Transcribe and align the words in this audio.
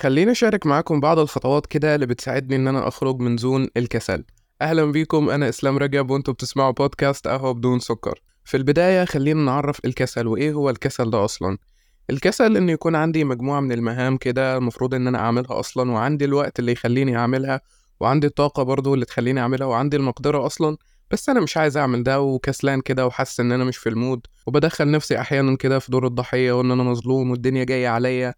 خليني 0.00 0.30
أشارك 0.30 0.66
معاكم 0.66 1.00
بعض 1.00 1.18
الخطوات 1.18 1.66
كده 1.66 1.94
اللي 1.94 2.06
بتساعدني 2.06 2.56
إن 2.56 2.68
أنا 2.68 2.88
أخرج 2.88 3.20
من 3.20 3.36
zone 3.36 3.68
الكسل. 3.76 4.24
أهلا 4.62 4.84
بيكم 4.84 5.30
أنا 5.30 5.48
إسلام 5.48 5.78
رجب 5.78 6.10
وأنتوا 6.10 6.34
بتسمعوا 6.34 6.70
بودكاست 6.70 7.28
قهوة 7.28 7.52
بدون 7.52 7.78
سكر. 7.78 8.20
في 8.44 8.56
البداية 8.56 9.04
خلينا 9.04 9.44
نعرف 9.44 9.80
الكسل 9.84 10.26
وإيه 10.26 10.52
هو 10.52 10.70
الكسل 10.70 11.10
ده 11.10 11.24
أصلا. 11.24 11.58
الكسل 12.10 12.56
إن 12.56 12.68
يكون 12.68 12.94
عندي 12.96 13.24
مجموعة 13.24 13.60
من 13.60 13.72
المهام 13.72 14.16
كده 14.16 14.56
المفروض 14.56 14.94
إن 14.94 15.06
أنا 15.06 15.18
أعملها 15.18 15.60
أصلا 15.60 15.90
وعندي 15.92 16.24
الوقت 16.24 16.58
اللي 16.58 16.72
يخليني 16.72 17.16
أعملها 17.16 17.60
وعندي 18.00 18.26
الطاقة 18.26 18.62
برضو 18.62 18.94
اللي 18.94 19.04
تخليني 19.04 19.40
أعملها 19.40 19.66
وعندي 19.66 19.96
المقدرة 19.96 20.46
أصلا. 20.46 20.76
بس 21.10 21.28
أنا 21.28 21.40
مش 21.40 21.56
عايز 21.56 21.76
أعمل 21.76 22.02
ده 22.02 22.20
وكسلان 22.20 22.80
كده 22.80 23.06
وحاسس 23.06 23.40
إن 23.40 23.52
أنا 23.52 23.64
مش 23.64 23.76
في 23.76 23.88
ال 23.88 23.96
mood 23.96 24.26
وبدخل 24.46 24.90
نفسي 24.90 25.20
أحيانا 25.20 25.56
كده 25.56 25.78
في 25.78 25.92
دور 25.92 26.06
الضحية 26.06 26.52
وإن 26.52 26.70
أنا 26.70 26.82
مظلوم 26.82 27.30
والدنيا 27.30 27.64
جاية 27.64 27.88
عليا. 27.88 28.34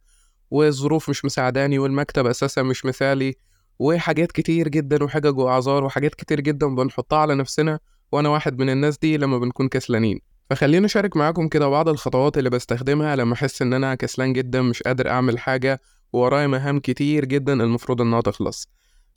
والظروف 0.53 1.11
مش 1.11 1.25
مساعداني 1.25 1.79
والمكتب 1.79 2.27
أساسا 2.27 2.63
مش 2.63 2.85
مثالي 2.85 3.35
وحاجات 3.79 4.33
كتير 4.33 4.69
جدا 4.69 5.05
وحجج 5.05 5.39
وأعذار 5.39 5.85
وحاجات 5.85 6.15
كتير 6.15 6.41
جدا 6.41 6.75
بنحطها 6.75 7.19
على 7.19 7.35
نفسنا 7.35 7.79
وأنا 8.13 8.29
واحد 8.29 8.59
من 8.59 8.71
الناس 8.71 8.99
دي 8.99 9.17
لما 9.17 9.39
بنكون 9.39 9.69
كسلانين. 9.69 10.19
فخليني 10.51 10.87
أشارك 10.87 11.17
معاكم 11.17 11.49
كده 11.49 11.69
بعض 11.69 11.89
الخطوات 11.89 12.39
اللي 12.39 12.51
بستخدمها 12.51 13.17
لما 13.17 13.35
أحس 13.35 13.63
إن 13.63 13.73
أنا 13.73 13.95
كسلان 13.95 14.33
جدا 14.33 14.63
مش 14.63 14.83
قادر 14.83 15.09
أعمل 15.11 15.39
حاجة 15.39 15.81
وورايا 16.13 16.47
مهام 16.47 16.81
كتير 16.81 17.25
جدا 17.25 17.53
المفروض 17.53 18.01
إنها 18.01 18.21
تخلص. 18.21 18.69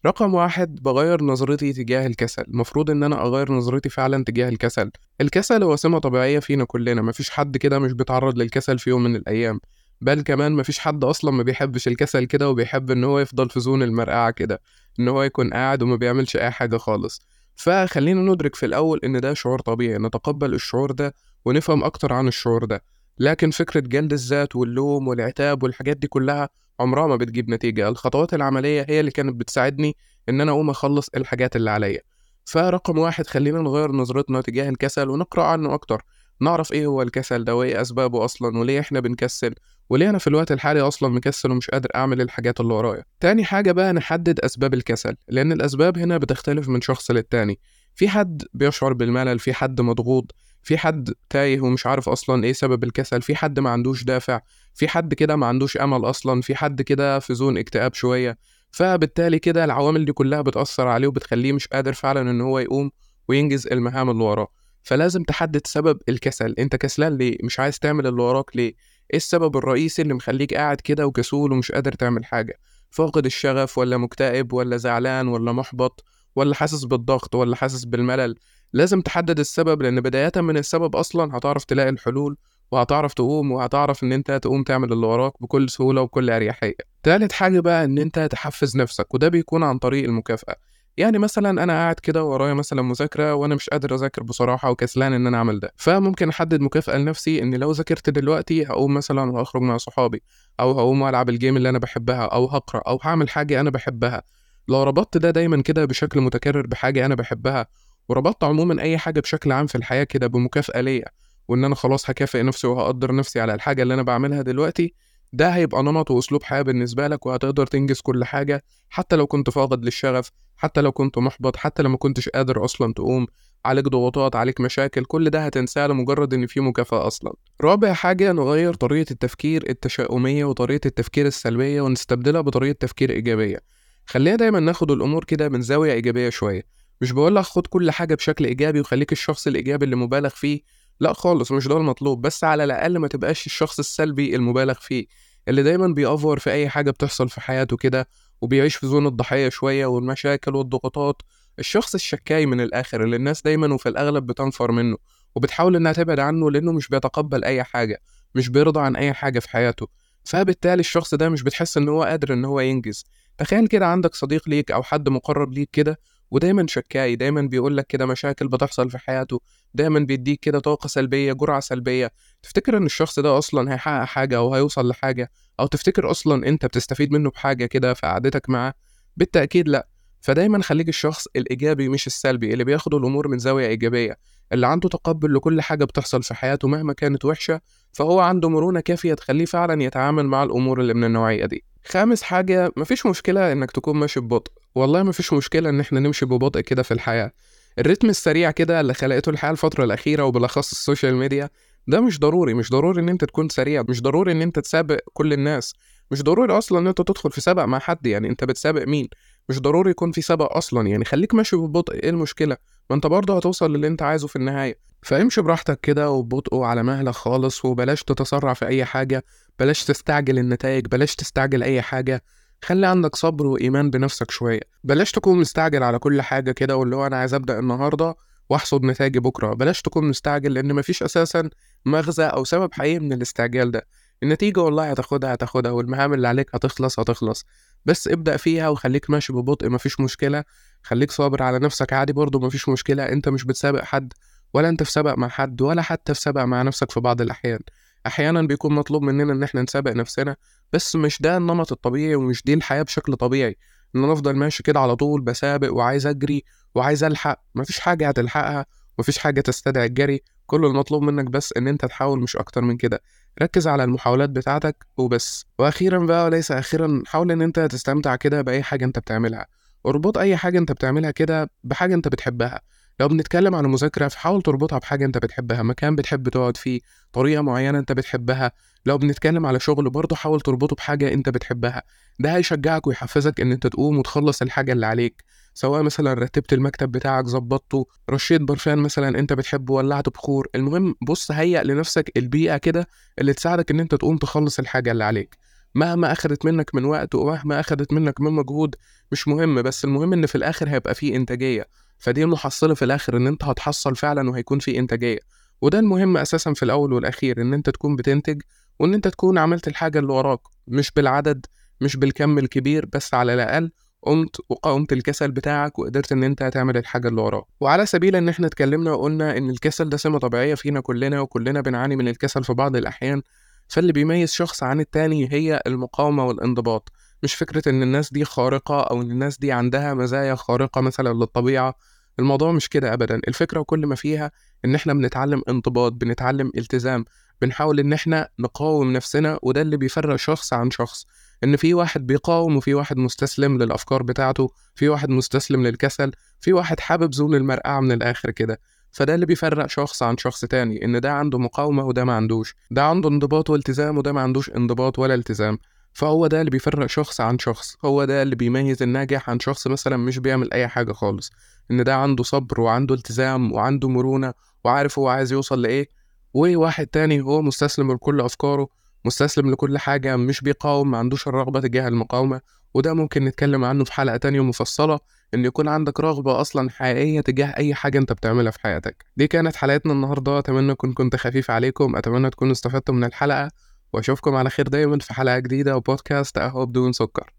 رقم 0.05 0.33
واحد 0.33 0.75
بغير 0.75 1.23
نظرتي 1.23 1.73
تجاه 1.73 2.07
الكسل. 2.07 2.43
المفروض 2.47 2.89
إن 2.89 3.03
أنا 3.03 3.21
أغير 3.25 3.51
نظرتي 3.51 3.89
فعلا 3.89 4.23
تجاه 4.23 4.49
الكسل. 4.49 4.91
الكسل 5.21 5.63
هو 5.63 5.75
سمة 5.75 5.99
طبيعية 5.99 6.39
فينا 6.39 6.63
كلنا 6.63 7.01
مفيش 7.01 7.29
حد 7.29 7.57
كده 7.57 7.79
مش 7.79 7.91
بيتعرض 7.91 8.37
للكسل 8.37 8.79
في 8.79 8.89
يوم 8.89 9.03
من 9.03 9.15
الأيام. 9.15 9.59
بل 10.01 10.21
كمان 10.21 10.51
مفيش 10.51 10.79
حد 10.79 11.03
أصلا 11.03 11.31
ما 11.31 11.43
بيحبش 11.43 11.87
الكسل 11.87 12.23
كده 12.25 12.49
وبيحب 12.49 12.91
إن 12.91 13.03
هو 13.03 13.19
يفضل 13.19 13.49
في 13.49 13.59
زون 13.59 13.83
المرقعة 13.83 14.31
كده 14.31 14.61
إن 14.99 15.07
هو 15.07 15.23
يكون 15.23 15.53
قاعد 15.53 15.83
وما 15.83 15.95
بيعملش 15.95 16.35
أي 16.37 16.51
حاجة 16.51 16.77
خالص. 16.77 17.21
فخلينا 17.55 18.21
ندرك 18.21 18.55
في 18.55 18.65
الأول 18.65 18.99
إن 19.03 19.19
ده 19.21 19.33
شعور 19.33 19.59
طبيعي 19.59 19.97
نتقبل 19.97 20.53
الشعور 20.53 20.91
ده 20.91 21.13
ونفهم 21.45 21.83
أكتر 21.83 22.13
عن 22.13 22.27
الشعور 22.27 22.65
ده. 22.65 22.83
لكن 23.19 23.51
فكرة 23.51 23.79
جلد 23.79 24.13
الذات 24.13 24.55
واللوم 24.55 25.07
والعتاب 25.07 25.63
والحاجات 25.63 25.97
دي 25.97 26.07
كلها 26.07 26.49
عمرها 26.79 27.07
ما 27.07 27.15
بتجيب 27.15 27.49
نتيجة. 27.49 27.87
الخطوات 27.89 28.33
العملية 28.33 28.85
هي 28.89 28.99
اللي 28.99 29.11
كانت 29.11 29.35
بتساعدني 29.35 29.95
إن 30.29 30.41
أنا 30.41 30.51
أقوم 30.51 30.69
أخلص 30.69 31.09
الحاجات 31.15 31.55
اللي 31.55 31.69
عليا. 31.71 32.01
فرقم 32.45 32.97
واحد 32.97 33.27
خلينا 33.27 33.61
نغير 33.61 33.91
نظرتنا 33.91 34.41
تجاه 34.41 34.69
الكسل 34.69 35.09
ونقرأ 35.09 35.43
عنه 35.43 35.73
أكتر. 35.73 36.01
نعرف 36.41 36.71
إيه 36.73 36.85
هو 36.85 37.01
الكسل 37.01 37.43
ده 37.43 37.55
وإيه 37.55 37.81
أسبابه 37.81 38.25
أصلا 38.25 38.57
وليه 38.57 38.79
إحنا 38.79 38.99
بنكسل 38.99 39.55
وليه 39.89 40.09
أنا 40.09 40.17
في 40.17 40.27
الوقت 40.27 40.51
الحالي 40.51 40.81
أصلا 40.81 41.09
مكسل 41.09 41.51
ومش 41.51 41.69
قادر 41.69 41.89
أعمل 41.95 42.21
الحاجات 42.21 42.59
اللي 42.59 42.73
ورايا. 42.73 43.03
تاني 43.19 43.43
حاجة 43.45 43.71
بقى 43.71 43.93
نحدد 43.93 44.39
أسباب 44.39 44.73
الكسل 44.73 45.15
لأن 45.27 45.51
الأسباب 45.51 45.97
هنا 45.97 46.17
بتختلف 46.17 46.69
من 46.69 46.81
شخص 46.81 47.11
للتاني. 47.11 47.59
في 47.95 48.09
حد 48.09 48.43
بيشعر 48.53 48.93
بالملل 48.93 49.39
في 49.39 49.53
حد 49.53 49.81
مضغوط 49.81 50.35
في 50.63 50.77
حد 50.77 51.13
تايه 51.29 51.61
ومش 51.61 51.85
عارف 51.87 52.09
أصلا 52.09 52.43
إيه 52.43 52.53
سبب 52.53 52.83
الكسل 52.83 53.21
في 53.21 53.35
حد 53.35 53.59
ما 53.59 53.69
عندوش 53.69 54.03
دافع 54.03 54.41
في 54.73 54.87
حد 54.87 55.13
كده 55.13 55.35
ما 55.35 55.45
عندوش 55.45 55.77
أمل 55.77 56.05
أصلا 56.05 56.41
في 56.41 56.55
حد 56.55 56.81
كده 56.81 57.19
في 57.19 57.33
zone 57.35 57.57
اكتئاب 57.57 57.93
شوية. 57.93 58.37
فبالتالي 58.71 59.39
كده 59.39 59.65
العوامل 59.65 60.05
دي 60.05 60.11
كلها 60.11 60.41
بتأثر 60.41 60.87
عليه 60.87 61.07
وبتخليه 61.07 61.53
مش 61.53 61.67
قادر 61.67 61.93
فعلا 61.93 62.21
إن 62.31 62.41
هو 62.41 62.59
يقوم 62.59 62.91
وينجز 63.27 63.67
المهام 63.67 64.09
اللي 64.09 64.23
وراه. 64.23 64.47
فلازم 64.85 65.23
تحدد 65.23 65.61
سبب 65.67 65.99
الكسل. 66.09 66.55
انت 66.59 66.75
كسلان 66.75 67.17
ليه؟ 67.17 67.37
مش 67.43 67.59
عايز 67.59 67.79
تعمل 67.79 68.07
اللي 68.07 68.21
وراك 68.21 68.55
ليه؟ 68.55 68.73
إيه 69.11 69.17
السبب 69.17 69.57
الرئيسي 69.57 70.01
اللي 70.01 70.13
مخليك 70.13 70.53
قاعد 70.53 70.81
كده 70.81 71.07
وكسول 71.07 71.51
ومش 71.51 71.71
قادر 71.71 71.91
تعمل 71.91 72.25
حاجة؟ 72.25 72.59
فاقد 72.89 73.25
الشغف 73.25 73.77
ولا 73.77 73.97
مكتئب 73.97 74.53
ولا 74.53 74.77
زعلان 74.77 75.27
ولا 75.27 75.51
محبط 75.51 76.03
ولا 76.35 76.55
حاسس 76.55 76.83
بالضغط 76.83 77.35
ولا 77.35 77.55
حاسس 77.55 77.85
بالملل؟ 77.85 78.35
لازم 78.73 79.01
تحدد 79.01 79.39
السبب 79.39 79.81
لأن 79.81 80.01
بداية 80.01 80.31
من 80.35 80.57
السبب 80.57 80.95
أصلا 80.95 81.37
هتعرف 81.37 81.63
تلاقي 81.63 81.89
الحلول 81.89 82.37
وهتعرف 82.71 83.13
تقوم 83.13 83.51
وهتعرف 83.51 84.03
إن 84.03 84.11
أنت 84.13 84.31
تقوم 84.31 84.63
تعمل 84.63 84.93
اللي 84.93 85.07
وراك 85.07 85.33
بكل 85.41 85.69
سهولة 85.69 86.01
وبكل 86.01 86.29
أريحية. 86.29 86.75
تالت 87.03 87.31
حاجة 87.31 87.59
بقى 87.59 87.85
إن 87.85 87.97
أنت 87.97 88.19
تحفز 88.19 88.77
نفسك 88.77 89.13
وده 89.13 89.27
بيكون 89.27 89.63
عن 89.63 89.77
طريق 89.77 90.03
المكافأة. 90.03 90.55
يعني 90.97 91.17
مثلا 91.17 91.63
أنا 91.63 91.73
قاعد 91.73 91.95
كده 91.95 92.23
ورايا 92.23 92.53
مثلا 92.53 92.81
مذاكرة 92.81 93.33
وأنا 93.33 93.55
مش 93.55 93.69
قادر 93.69 93.95
أذاكر 93.95 94.23
بصراحة 94.23 94.71
وكسلان 94.71 95.13
إن 95.13 95.27
أنا 95.27 95.37
أعمل 95.37 95.59
ده. 95.59 95.71
فممكن 95.75 96.29
أحدد 96.29 96.61
مكافأة 96.61 96.97
لنفسي 96.97 97.41
إن 97.41 97.55
لو 97.55 97.71
ذاكرت 97.71 98.09
دلوقتي 98.09 98.65
هقوم 98.65 98.93
مثلا 98.93 99.31
وهخرج 99.31 99.61
مع 99.61 99.77
صحابي 99.77 100.23
أو 100.59 100.71
هقوم 100.71 101.01
والعب 101.01 101.29
الجيم 101.29 101.57
اللي 101.57 101.69
أنا 101.69 101.79
بحبها 101.79 102.25
أو 102.25 102.45
هقرأ 102.45 102.79
أو 102.87 102.99
هعمل 103.03 103.29
حاجة 103.29 103.59
أنا 103.59 103.69
بحبها. 103.69 104.23
لو 104.67 104.83
ربطت 104.83 105.17
ده 105.17 105.31
دايما 105.31 105.61
كده 105.61 105.85
بشكل 105.85 106.21
متكرر 106.21 106.67
بحاجة 106.67 107.05
أنا 107.05 107.15
بحبها 107.15 107.67
وربطت 108.09 108.43
عموما 108.43 108.81
أي 108.81 108.97
حاجة 108.97 109.19
بشكل 109.19 109.51
عام 109.51 109.67
في 109.67 109.75
الحياة 109.75 110.03
كده 110.03 110.27
بمكافأة 110.27 110.81
ليا 110.81 111.05
وإن 111.47 111.65
أنا 111.65 111.75
خلاص 111.75 112.09
هكافئ 112.09 112.43
نفسي 112.43 112.67
وهقدر 112.67 113.15
نفسي 113.15 113.39
على 113.41 113.53
الحاجة 113.53 113.83
اللي 113.83 113.93
أنا 113.93 114.03
بعملها 114.03 114.41
دلوقتي 114.41 114.93
ده 115.33 115.49
هيبقى 115.49 115.83
نمط 115.83 116.11
وأسلوب 116.11 116.43
حياة 116.43 116.61
بالنسبة 116.61 117.07
لك 117.07 117.25
وهتقدر 117.25 117.67
تنجز 117.67 118.01
كل 118.01 118.23
حاجة 118.23 118.63
حتى 118.89 119.15
لو 119.15 119.27
كنت 119.27 119.49
فاقد 119.49 119.85
للشغف 119.85 120.31
حتى 120.57 120.81
لو 120.81 120.91
كنت 120.91 121.17
محبط 121.17 121.55
حتى 121.55 121.83
لو 121.83 121.89
ما 121.89 121.97
كنتش 121.97 122.29
قادر 122.29 122.65
أصلا 122.65 122.93
تقوم 122.93 123.27
عليك 123.65 123.85
ضغوطات 123.87 124.35
عليك 124.35 124.61
مشاكل 124.61 125.05
كل 125.05 125.29
ده 125.29 125.45
هتنساه 125.45 125.87
لمجرد 125.87 126.33
إن 126.33 126.47
في 126.47 126.59
مكافأة 126.59 127.07
أصلا. 127.07 127.33
رابع 127.61 127.93
حاجة 127.93 128.31
نغير 128.31 128.73
طريقة 128.73 129.11
التفكير 129.11 129.69
التشاؤمية 129.69 130.45
وطريقة 130.45 130.87
التفكير 130.87 131.25
السلبية 131.27 131.81
ونستبدلها 131.81 132.41
بطريقة 132.41 132.77
تفكير 132.79 133.09
إيجابية. 133.09 133.59
خلينا 134.05 134.35
دايما 134.35 134.59
ناخد 134.59 134.91
الأمور 134.91 135.23
كده 135.23 135.49
من 135.49 135.61
زاوية 135.61 135.93
إيجابية 135.93 136.29
شوية. 136.29 136.61
مش 137.01 137.11
بقول 137.11 137.35
لك 137.35 137.43
خد 137.43 137.67
كل 137.67 137.91
حاجة 137.91 138.15
بشكل 138.15 138.45
إيجابي 138.45 138.79
وخليك 138.79 139.11
الشخص 139.11 139.47
الإيجابي 139.47 139.85
اللي 139.85 139.95
مبالغ 139.95 140.29
فيه 140.29 140.61
لا 140.99 141.13
خالص 141.13 141.51
مش 141.51 141.67
ده 141.67 141.77
المطلوب 141.77 142.21
بس 142.21 142.43
على 142.43 142.63
الأقل 142.63 142.97
ما 142.97 143.07
تبقاش 143.07 143.45
الشخص 143.45 143.79
السلبي 143.79 144.35
المبالغ 144.35 144.73
فيه 144.73 145.05
اللي 145.47 145.63
دايما 145.63 145.87
بيأفور 145.87 146.39
في 146.39 146.51
أي 146.51 146.69
حاجة 146.69 146.91
بتحصل 146.91 147.29
في 147.29 147.41
حياته 147.41 147.77
كده 147.77 148.07
وبيعيش 148.41 148.75
في 148.75 148.87
زون 148.87 149.07
الضحيه 149.07 149.49
شوية 149.49 149.85
والمشاكل 149.85 150.55
والضغوطات. 150.55 151.21
الشخص 151.59 151.93
الشكاي 151.93 152.45
من 152.45 152.61
الآخر 152.61 153.03
اللي 153.03 153.15
الناس 153.15 153.41
دايما 153.41 153.73
وفي 153.73 153.89
الأغلب 153.89 154.25
بتنفر 154.27 154.71
منه 154.71 154.97
وبتحاول 155.35 155.75
إنها 155.75 155.93
تبعد 155.93 156.19
عنه 156.19 156.51
لأنه 156.51 156.71
مش 156.71 156.87
بيتقبل 156.87 157.43
أي 157.43 157.63
حاجة 157.63 158.01
مش 158.35 158.49
بيرضى 158.49 158.79
عن 158.79 158.95
أي 158.95 159.13
حاجة 159.13 159.39
في 159.39 159.49
حياته. 159.49 159.87
فبالتالي 160.23 160.79
الشخص 160.79 161.13
ده 161.15 161.29
مش 161.29 161.43
بتحس 161.43 161.77
إن 161.77 161.89
هو 161.89 162.03
قادر 162.03 162.33
إن 162.33 162.45
هو 162.45 162.59
ينجز. 162.59 163.05
تخيل 163.37 163.67
كده 163.67 163.87
عندك 163.87 164.15
صديق 164.15 164.49
ليك 164.49 164.71
أو 164.71 164.83
حد 164.83 165.09
مقرب 165.09 165.53
ليك 165.53 165.69
كده 165.71 165.99
ودايما 166.35 166.65
شكاي 166.69 167.15
دايما 167.15 167.41
بيقول 167.41 167.77
لك 167.77 167.87
كده 167.87 168.05
مشاكل 168.05 168.47
بتحصل 168.47 168.89
في 168.89 168.97
حياته 168.97 169.41
دايما 169.73 169.99
بيديك 169.99 170.39
كده 170.39 170.59
طاقة 170.59 170.87
سلبية 170.87 171.33
جرعة 171.33 171.59
سلبية. 171.59 172.11
تفتكر 172.43 172.77
إن 172.77 172.85
الشخص 172.85 173.19
ده 173.19 173.37
أصلا 173.37 173.73
هيحقق 173.73 174.03
حاجة 174.05 174.37
أو 174.37 174.53
هيوصل 174.53 174.89
لحاجة؟ 174.89 175.31
أو 175.59 175.67
تفتكر 175.67 176.11
أصلا 176.11 176.47
أنت 176.47 176.65
بتستفيد 176.65 177.11
منه 177.11 177.29
بحاجة 177.29 177.65
كده 177.65 177.93
في 177.93 178.07
قعدتك 178.07 178.49
معاه؟ 178.49 178.73
بالتأكيد 179.17 179.67
لأ. 179.69 179.87
فدايما 180.21 180.61
خليك 180.63 180.89
الشخص 180.89 181.27
الإيجابي 181.35 181.89
مش 181.89 182.07
السلبي 182.07 182.53
اللي 182.53 182.63
بياخد 182.63 182.93
الأمور 182.93 183.27
من 183.27 183.39
زاوية 183.39 183.67
إيجابية 183.67 184.17
اللي 184.51 184.67
عنده 184.67 184.89
تقبل 184.89 185.33
لكل 185.33 185.61
حاجة 185.61 185.85
بتحصل 185.85 186.23
في 186.23 186.33
حياته 186.33 186.67
مهما 186.67 186.93
كانت 186.93 187.25
وحشة 187.25 187.61
فهو 187.93 188.19
عنده 188.19 188.49
مرونة 188.49 188.79
كافية 188.79 189.13
تخليه 189.13 189.45
فعلا 189.45 189.83
يتعامل 189.83 190.25
مع 190.25 190.43
الأمور 190.43 190.81
اللي 190.81 190.93
من 190.93 191.03
النوعية 191.03 191.45
دي. 191.45 191.63
خامس 191.87 192.23
حاجة 192.23 192.71
مفيش 192.77 193.05
مشكلة 193.05 193.51
إنك 193.51 193.71
تكون 193.71 193.97
ماشي 193.97 194.19
ببطء. 194.19 194.51
والله 194.75 195.03
مفيش 195.03 195.33
مشكلة 195.33 195.69
إن 195.69 195.79
إحنا 195.79 195.99
نمشي 195.99 196.25
ببطء 196.25 196.59
كده 196.61 196.83
في 196.83 196.93
الحياة. 196.93 197.31
ال 197.79 197.83
rhythm 197.83 198.09
السريع 198.09 198.51
كده 198.51 198.81
اللي 198.81 198.93
خلقته 198.93 199.29
الحياة 199.29 199.51
الفترة 199.51 199.83
الأخيرة 199.83 200.23
وبالأخص 200.23 200.71
ال 200.71 200.77
social 200.77 201.15
media 201.15 201.49
ده 201.87 202.01
مش 202.01 202.19
ضروري. 202.19 202.53
مش 202.53 202.69
ضروري 202.69 203.01
إن 203.01 203.09
أنت 203.09 203.25
تكون 203.25 203.49
سريع. 203.49 203.83
مش 203.89 204.01
ضروري 204.01 204.31
إن 204.31 204.41
أنت 204.41 204.59
تسابق 204.59 204.99
كل 205.13 205.33
الناس. 205.33 205.73
مش 206.11 206.23
ضروري 206.23 206.57
أصلا 206.57 206.79
إن 206.79 206.87
أنت 206.87 207.01
تدخل 207.01 207.31
في 207.31 207.41
سبق 207.41 207.65
مع 207.65 207.79
حد. 207.79 208.05
يعني 208.05 208.29
أنت 208.29 208.43
بتسابق 208.43 208.83
مين؟ 208.87 209.07
مش 209.49 209.59
ضروري 209.59 209.91
يكون 209.91 210.11
في 210.11 210.21
سبق 210.21 210.57
أصلا. 210.57 210.87
يعني 210.87 211.05
خليك 211.05 211.33
ماشي 211.33 211.55
ببطء. 211.55 211.93
إيه 211.93 212.09
المشكلة؟ 212.09 212.57
ما 212.89 212.95
أنت 212.95 213.07
برضه 213.07 213.37
هتوصل 213.37 213.73
للي 213.73 213.87
أنت 213.87 214.01
عايزه 214.01 214.27
في 214.27 214.35
النهاية. 214.35 214.77
فامشي 215.05 215.41
براحتك 215.41 215.79
كده 215.79 216.09
وببطء 216.11 216.55
وعلى 216.55 216.83
مهلك 216.83 217.13
خالص 217.13 217.65
وبلاش 217.65 218.03
تتسرع 218.03 218.53
في 218.53 218.67
أي 218.67 218.85
حاجة 218.85 219.23
بلاش 219.59 219.83
تستعجل 219.83 220.39
النتائج 220.39 220.87
بلاش 220.87 221.15
تستعجل 221.15 221.63
أي 221.63 221.81
حاجة. 221.81 222.23
خلي 222.63 222.87
عندك 222.87 223.15
صبر 223.15 223.47
وإيمان 223.47 223.89
بنفسك 223.89 224.31
شوية. 224.31 224.59
بلاش 224.83 225.11
تكون 225.11 225.39
مستعجل 225.39 225.83
على 225.83 225.99
كل 225.99 226.21
حاجة 226.21 226.51
كده 226.51 226.77
واللي 226.77 226.95
هو 226.95 227.07
أنا 227.07 227.17
عايز 227.17 227.33
أبدأ 227.33 227.59
النهاردة 227.59 228.15
وأحصد 228.49 228.83
نتائجي 228.83 229.19
بكرة. 229.19 229.53
بلاش 229.53 229.81
تكون 229.81 230.05
مستعجل 230.09 230.53
لأن 230.53 230.73
مفيش 230.73 231.03
أساسا 231.03 231.49
مغزى 231.85 232.23
أو 232.23 232.43
سبب 232.43 232.73
حقيقي 232.73 232.99
من 232.99 233.13
الاستعجال 233.13 233.71
ده. 233.71 233.87
النتيجة 234.23 234.59
والله 234.59 234.91
هتاخدها 234.91 235.33
هتاخدها 235.33 235.71
والمهام 235.71 236.13
اللي 236.13 236.27
عليك 236.27 236.55
هتخلص 236.55 236.99
هتخلص. 236.99 237.45
بس 237.85 238.07
ابدأ 238.07 238.37
فيها 238.37 238.69
وخليك 238.69 239.09
ماشي 239.09 239.33
ببطء 239.33 239.69
مفيش 239.69 239.99
مشكلة. 239.99 240.43
خليك 240.83 241.11
صابر 241.11 241.43
على 241.43 241.59
نفسك 241.59 241.93
عادي 241.93 242.13
برضه 242.13 242.39
مفيش 242.39 242.69
مشكلة. 242.69 243.03
أنت 243.03 243.29
مش 243.29 243.43
بتسابق 243.43 243.83
حد 243.83 244.13
ولا 244.55 244.69
أنت 244.69 244.83
في 244.83 244.91
سبق 244.91 245.17
مع 245.17 245.27
حد 245.27 245.61
ولا 245.61 245.81
حتى 245.81 246.13
في 246.13 246.21
سبق 246.21 246.41
مع 246.43 246.61
نفسك 246.61 246.91
في 246.91 246.99
بعض 246.99 247.21
الأحيان. 247.21 247.59
أحيانا 248.07 248.41
بيكون 248.41 248.73
مطلوب 248.73 249.03
مننا 249.03 249.33
إن 249.33 249.43
إحنا 249.43 249.61
نسابق 249.61 249.91
نفسنا 249.91 250.35
بس 250.73 250.95
مش 250.95 251.21
ده 251.21 251.37
النمط 251.37 251.71
الطبيعي 251.71 252.15
ومش 252.15 252.43
دي 252.45 252.53
الحياة 252.53 252.83
بشكل 252.83 253.13
طبيعي. 253.15 253.57
إن 253.95 254.03
أنا 254.03 254.13
أفضل 254.13 254.35
ماشي 254.35 254.63
كده 254.63 254.79
على 254.79 254.95
طول 254.95 255.21
بسابق 255.21 255.73
وعايز 255.73 256.07
أجري 256.07 256.43
وعايز 256.75 257.03
ألحق 257.03 257.41
مفيش 257.55 257.79
حاجة 257.79 258.07
هتلحقها 258.07 258.65
مفيش 258.99 259.17
حاجة 259.17 259.41
تستدعي 259.41 259.85
الجري. 259.85 260.21
كل 260.45 260.65
المطلوب 260.65 261.03
منك 261.03 261.25
بس 261.25 261.53
إن 261.57 261.67
أنت 261.67 261.85
تحاول 261.85 262.19
مش 262.19 262.35
أكتر 262.37 262.61
من 262.61 262.77
كده. 262.77 263.01
ركز 263.41 263.67
على 263.67 263.83
المحاولات 263.83 264.29
بتاعتك 264.29 264.85
وبس. 264.97 265.45
وأخيرا 265.59 266.05
بقى 266.05 266.25
وليس 266.25 266.51
أخيرا 266.51 267.03
حاول 267.05 267.31
إن 267.31 267.41
أنت 267.41 267.59
تستمتع 267.59 268.15
كده 268.15 268.41
بأي 268.41 268.63
حاجة 268.63 268.85
أنت 268.85 268.99
بتعملها. 268.99 269.45
اربط 269.85 270.17
أي 270.17 270.37
حاجة 270.37 270.57
أنت 270.57 270.71
بتعملها 270.71 271.11
كده 271.11 271.49
بحاجة 271.63 271.95
أنت 271.95 272.07
بتحبها. 272.07 272.61
لو 272.99 273.07
بنتكلم 273.07 273.55
عن 273.55 273.65
مذاكرة 273.65 274.07
فحاول 274.07 274.41
تربطها 274.41 274.79
بحاجة 274.79 275.05
أنت 275.05 275.17
بتحبها 275.17 275.63
مكان 275.63 275.95
بتحب 275.95 276.29
تقعد 276.29 276.57
فيه 276.57 276.79
طريقة 277.13 277.41
معينة 277.41 277.79
أنت 277.79 277.91
بتحبها. 277.91 278.51
لو 278.85 278.97
بنتكلم 278.97 279.45
على 279.45 279.59
شغل 279.59 279.89
برضه 279.89 280.15
حاول 280.15 280.41
تربطه 280.41 280.75
بحاجة 280.75 281.13
أنت 281.13 281.29
بتحبها. 281.29 281.83
ده 282.19 282.35
هيشجعك 282.35 282.87
ويحفزك 282.87 283.41
إن 283.41 283.51
أنت 283.51 283.67
تقوم 283.67 283.97
وتخلص 283.97 284.41
الحاجة 284.41 284.71
اللي 284.71 284.85
عليك. 284.85 285.23
سواء 285.53 285.81
مثلا 285.83 286.13
رتبت 286.13 286.53
المكتب 286.53 286.91
بتاعك 286.91 287.25
ظبطته 287.25 287.87
رشيت 288.09 288.41
برفان 288.41 288.77
مثلا 288.79 289.19
أنت 289.19 289.33
بتحبه 289.33 289.73
ولعت 289.73 290.09
بخور. 290.09 290.47
المهم 290.55 290.95
بص 291.07 291.31
هيئ 291.31 291.63
لنفسك 291.63 292.11
البيئة 292.17 292.57
كده 292.57 292.87
اللي 293.19 293.33
تساعدك 293.33 293.71
إن 293.71 293.79
أنت 293.79 293.95
تقوم 293.95 294.17
تخلص 294.17 294.59
الحاجة 294.59 294.91
اللي 294.91 295.03
عليك. 295.03 295.37
مهما 295.75 296.11
أخدت 296.11 296.45
منك 296.45 296.75
من 296.75 296.85
وقت 296.85 297.15
ومهما 297.15 297.59
أخدت 297.59 297.93
منك 297.93 298.21
من 298.21 298.31
مجهود 298.31 298.75
مش 299.11 299.27
مهم 299.27 299.61
بس 299.61 299.85
المهم 299.85 300.13
إن 300.13 300.25
في 300.25 300.35
الآخر 300.35 300.69
هيبقى 300.69 300.95
فيه 300.95 301.15
إنتاجية. 301.15 301.67
فدي 301.97 302.23
المحصلة 302.23 302.73
في 302.73 302.85
الآخر 302.85 303.17
إن 303.17 303.27
أنت 303.27 303.43
هتحصل 303.43 303.95
فعلا 303.95 304.29
وهيكون 304.29 304.59
في 304.59 304.79
إنتاجية. 304.79 305.19
وده 305.61 305.79
المهم 305.79 306.17
أساسا 306.17 306.53
في 306.53 306.63
الأول 306.63 306.93
والأخير 306.93 307.41
إن 307.41 307.53
أنت 307.53 307.69
تكون 307.69 307.95
بتنتج 307.95 308.41
وإن 308.79 308.93
أنت 308.93 309.07
تكون 309.07 309.37
عملت 309.37 309.67
الحاجة 309.67 309.99
اللي 309.99 310.13
وراك. 310.13 310.39
مش 310.67 310.91
بالعدد 310.91 311.45
مش 311.81 311.97
بالكم 311.97 312.37
الكبير 312.37 312.85
بس 312.93 313.13
على 313.13 313.33
الأقل 313.33 313.71
قمت 314.01 314.35
وقاومت 314.49 314.93
الكسل 314.93 315.31
بتاعك 315.31 315.79
وقدرت 315.79 316.11
إن 316.11 316.23
أنت 316.23 316.43
تعمل 316.43 316.77
الحاجة 316.77 317.07
اللي 317.07 317.21
وراك. 317.21 317.43
وعلى 317.61 317.85
سبيل 317.85 318.15
إن 318.15 318.29
إحنا 318.29 318.47
اتكلمنا 318.47 318.91
وقلنا 318.91 319.37
إن 319.37 319.49
الكسل 319.49 319.89
ده 319.89 319.97
سمة 319.97 320.19
طبيعية 320.19 320.55
فينا 320.55 320.81
كلنا 320.81 321.19
وكلنا 321.21 321.61
بنعاني 321.61 321.95
من 321.95 322.07
الكسل 322.07 322.43
في 322.43 322.53
بعض 322.53 322.75
الأحيان 322.75 323.21
فاللي 323.67 323.91
بيميز 323.93 324.31
شخص 324.31 324.63
عن 324.63 324.79
التاني 324.79 325.31
هي 325.31 325.61
المقاومة 325.67 326.25
والانضباط. 326.25 326.91
مش 327.25 327.35
فكرة 327.35 327.69
إن 327.69 327.83
الناس 327.83 328.13
دي 328.13 328.25
خارقة 328.25 328.81
أو 328.81 329.01
إن 329.01 329.11
الناس 329.11 329.37
دي 329.37 329.51
عندها 329.51 329.93
مزايا 329.93 330.35
خارقة 330.35 330.81
مثلا 330.81 331.13
للطبيعة. 331.13 331.75
الموضوع 332.19 332.51
مش 332.51 332.69
كده 332.69 332.93
ابدا. 332.93 333.21
الفكرة 333.27 333.59
وكل 333.59 333.85
ما 333.85 333.95
فيها 333.95 334.31
إن 334.65 334.75
إحنا 334.75 334.93
بنتعلم 334.93 335.41
انضباط 335.49 335.91
بنتعلم 335.91 336.51
التزام 336.57 337.05
بنحاول 337.41 337.79
إن 337.79 337.93
إحنا 337.93 338.29
نقاوم 338.39 338.93
نفسنا 338.93 339.39
وده 339.43 339.61
اللي 339.61 339.77
بيفرق 339.77 340.15
شخص 340.15 340.53
عن 340.53 340.71
شخص. 340.71 341.05
إن 341.43 341.55
في 341.55 341.73
واحد 341.73 342.07
بيقاوم 342.07 342.57
وفي 342.57 342.73
واحد 342.73 342.97
مستسلم 342.97 343.57
للأفكار 343.57 344.03
بتاعته 344.03 344.49
في 344.75 344.89
واحد 344.89 345.09
مستسلم 345.09 345.63
للكسل 345.67 346.11
في 346.39 346.53
واحد 346.53 346.79
حابب 346.79 347.13
زون 347.13 347.35
المرقعه 347.35 347.79
من 347.79 347.91
الآخر 347.91 348.31
كده. 348.31 348.59
فده 348.91 349.15
اللي 349.15 349.25
بيفرق 349.25 349.65
شخص 349.67 350.03
عن 350.03 350.17
شخص 350.17 350.45
تاني 350.45 350.85
إن 350.85 351.01
ده 351.01 351.11
عنده 351.11 351.37
مقاومة 351.39 351.83
وده 351.85 352.03
ما 352.05 352.13
عندوش. 352.13 352.55
ده 352.71 352.83
عنده 352.83 353.09
انضباط 353.09 353.49
والتزام 353.49 353.97
وده 353.97 354.11
ما 354.13 354.21
عندوش 354.21 354.49
انضباط 354.49 354.99
ولا 354.99 355.13
التزام. 355.13 355.59
فهو 355.95 356.27
ده 356.27 356.39
اللي 356.39 356.51
بيفرق 356.51 356.85
شخص 356.85 357.21
عن 357.21 357.39
شخص 357.39 357.77
هو 357.85 358.05
ده 358.05 358.21
اللي 358.21 358.35
بيميز 358.35 358.83
الناجح 358.83 359.29
عن 359.29 359.39
شخص 359.39 359.67
مثلا 359.67 359.97
مش 359.97 360.19
بيعمل 360.19 360.53
أي 360.53 360.67
حاجة 360.67 360.91
خالص 360.91 361.31
إن 361.71 361.83
ده 361.83 361.95
عنده 361.95 362.23
صبر 362.23 362.61
وعنده 362.61 362.95
التزام 362.95 363.51
وعنده 363.51 363.89
مرونة 363.89 364.33
وعارف 364.63 364.99
هو 364.99 365.07
عايز 365.07 365.31
يوصل 365.31 365.61
لإيه 365.61 365.89
وواحد 366.33 366.87
تاني 366.87 367.21
هو 367.21 367.41
مستسلم 367.41 367.91
لكل 367.91 368.21
أفكاره 368.21 368.67
مستسلم 369.05 369.51
لكل 369.51 369.77
حاجة 369.77 370.15
مش 370.15 370.41
بيقاوم 370.41 370.91
ما 370.91 370.97
عندوش 370.97 371.27
الرغبة 371.27 371.59
تجاه 371.59 371.87
المقاومة 371.87 372.41
وده 372.73 372.93
ممكن 372.93 373.23
نتكلم 373.25 373.65
عنه 373.65 373.83
في 373.83 373.93
حلقة 373.93 374.17
تانية 374.17 374.43
مفصلة 374.43 374.99
إن 375.33 375.45
يكون 375.45 375.67
عندك 375.67 375.99
رغبة 375.99 376.41
أصلا 376.41 376.69
حقيقية 376.69 377.21
تجاه 377.21 377.47
أي 377.57 377.73
حاجة 377.73 377.97
أنت 377.97 378.13
بتعملها 378.13 378.51
في 378.51 378.59
حياتك. 378.59 379.05
دي 379.17 379.27
كانت 379.27 379.55
حلقتنا 379.55 379.93
النهارده 379.93 380.39
أتمنى 380.39 380.71
أكون 380.71 380.93
كنت 380.93 381.15
خفيف 381.15 381.51
عليكم 381.51 381.95
أتمنى 381.95 382.29
تكونوا 382.29 382.51
استفدتوا 382.51 382.95
من 382.95 383.03
الحلقة. 383.03 383.51
وأشوفكم 383.95 384.35
على 384.35 384.49
خير 384.49 384.67
دايما 384.67 384.99
في 384.99 385.13
حلقة 385.13 385.39
جديدة 385.39 385.77
وبودكاست 385.77 386.39
قهوه 386.39 386.65
بدون 386.65 386.93
سكر 386.93 387.35